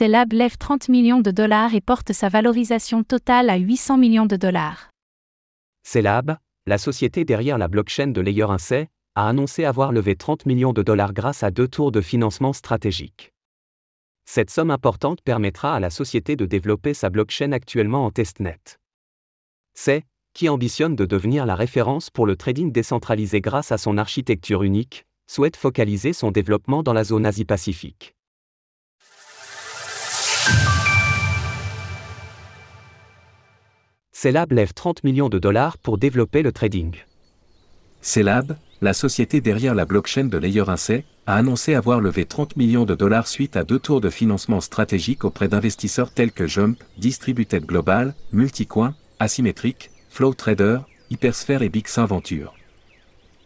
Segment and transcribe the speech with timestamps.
[0.00, 4.36] Celab lève 30 millions de dollars et porte sa valorisation totale à 800 millions de
[4.36, 4.88] dollars.
[5.82, 10.72] Celab, la société derrière la blockchain de Layer 1C, a annoncé avoir levé 30 millions
[10.72, 13.34] de dollars grâce à deux tours de financement stratégique.
[14.24, 18.78] Cette somme importante permettra à la société de développer sa blockchain actuellement en testnet.
[19.74, 24.62] C'est, qui ambitionne de devenir la référence pour le trading décentralisé grâce à son architecture
[24.62, 28.14] unique, souhaite focaliser son développement dans la zone Asie-Pacifique.
[34.22, 36.94] Celab lève 30 millions de dollars pour développer le trading.
[38.02, 42.84] Celab, la société derrière la blockchain de Layer 1C, a annoncé avoir levé 30 millions
[42.84, 47.64] de dollars suite à deux tours de financement stratégique auprès d'investisseurs tels que Jump, Distributed
[47.64, 52.52] Global, Multicoin, Asymmetric, Flow Trader, Hypersphere et Big Venture.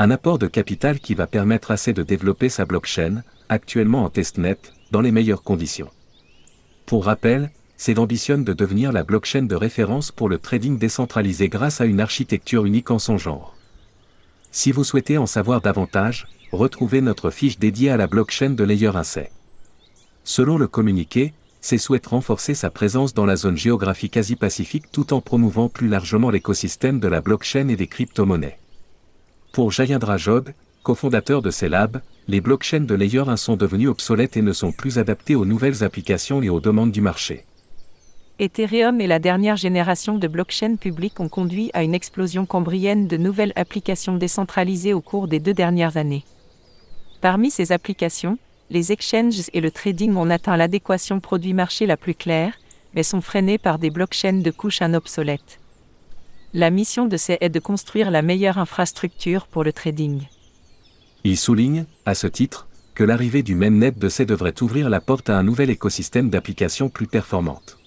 [0.00, 4.58] Un apport de capital qui va permettre assez de développer sa blockchain, actuellement en testnet,
[4.90, 5.90] dans les meilleures conditions.
[6.86, 11.80] Pour rappel, c'est ambitionne de devenir la blockchain de référence pour le trading décentralisé grâce
[11.80, 13.54] à une architecture unique en son genre.
[14.50, 18.90] Si vous souhaitez en savoir davantage, retrouvez notre fiche dédiée à la blockchain de Layer
[18.90, 19.28] 1C.
[20.24, 25.20] Selon le communiqué, c'est souhaite renforcer sa présence dans la zone géographique Asie-Pacifique tout en
[25.20, 28.58] promouvant plus largement l'écosystème de la blockchain et des crypto-monnaies.
[29.52, 34.42] Pour Jayendra Jog, cofondateur de Celab, les blockchains de Layer 1 sont devenus obsolètes et
[34.42, 37.44] ne sont plus adaptés aux nouvelles applications et aux demandes du marché.
[38.38, 43.16] Ethereum et la dernière génération de blockchains publiques ont conduit à une explosion cambrienne de
[43.16, 46.22] nouvelles applications décentralisées au cours des deux dernières années.
[47.22, 48.36] Parmi ces applications,
[48.68, 52.52] les exchanges et le trading ont atteint l'adéquation produit-marché la plus claire,
[52.94, 55.58] mais sont freinés par des blockchains de couche un obsolètes.
[56.52, 60.26] La mission de ces est de construire la meilleure infrastructure pour le trading.
[61.24, 65.30] Il souligne, à ce titre, que l'arrivée du mainnet de C devrait ouvrir la porte
[65.30, 67.78] à un nouvel écosystème d'applications plus performantes.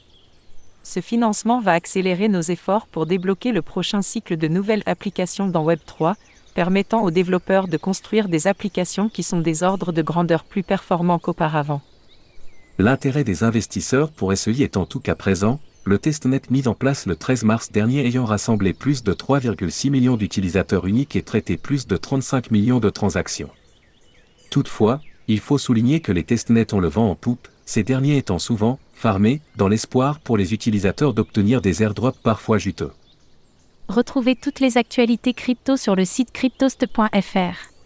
[0.92, 5.64] Ce financement va accélérer nos efforts pour débloquer le prochain cycle de nouvelles applications dans
[5.64, 6.16] Web3,
[6.56, 11.20] permettant aux développeurs de construire des applications qui sont des ordres de grandeur plus performants
[11.20, 11.82] qu'auparavant.
[12.80, 17.06] L'intérêt des investisseurs pour SEI est en tout cas présent, le testnet mis en place
[17.06, 21.86] le 13 mars dernier ayant rassemblé plus de 3,6 millions d'utilisateurs uniques et traité plus
[21.86, 23.52] de 35 millions de transactions.
[24.50, 28.40] Toutefois, il faut souligner que les testnets ont le vent en poupe, ces derniers étant
[28.40, 32.92] souvent farmés dans l'espoir pour les utilisateurs d'obtenir des airdrops parfois juteux.
[33.88, 37.79] Retrouvez toutes les actualités crypto sur le site cryptost.fr.